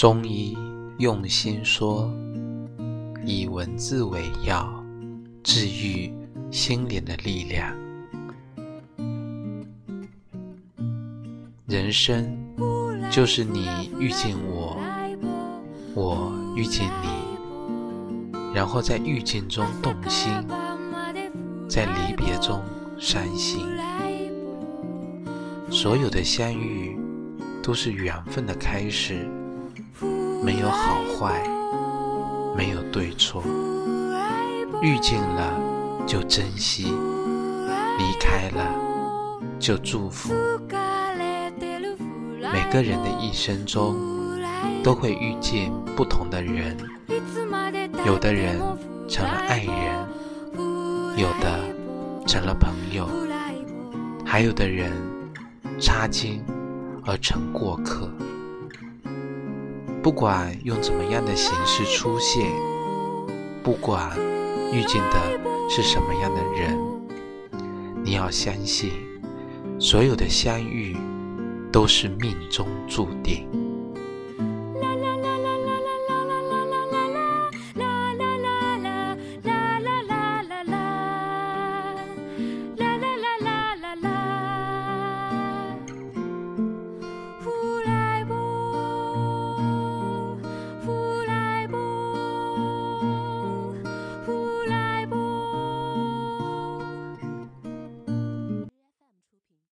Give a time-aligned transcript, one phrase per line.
[0.00, 0.56] 中医
[0.96, 2.10] 用心说，
[3.22, 4.66] 以文字为药，
[5.42, 6.10] 治愈
[6.50, 7.76] 心灵的力量。
[11.66, 12.34] 人生
[13.10, 14.78] 就是你遇见我，
[15.94, 20.32] 我遇见你，然后在遇见中动心，
[21.68, 22.62] 在离别中
[22.98, 23.66] 伤心。
[25.70, 26.98] 所有的相遇
[27.62, 29.28] 都是缘分的开始。
[31.20, 31.42] 坏，
[32.56, 33.42] 没有对错，
[34.80, 35.60] 遇见了
[36.06, 36.84] 就珍惜，
[37.98, 38.74] 离开了
[39.58, 40.32] 就祝福。
[42.50, 43.94] 每个人的一生中
[44.82, 46.74] 都会遇见不同的人，
[48.06, 48.58] 有的人
[49.06, 50.08] 成了爱人，
[51.18, 51.60] 有的
[52.26, 53.06] 成了朋友，
[54.24, 54.90] 还有的人
[55.78, 56.42] 擦肩
[57.04, 58.10] 而成过客。
[60.02, 62.50] 不管用怎么样的形式出现，
[63.62, 64.10] 不管
[64.72, 66.78] 遇见的是什么样的人，
[68.02, 68.90] 你要相信，
[69.78, 70.96] 所有的相遇
[71.70, 73.46] 都是命中注定。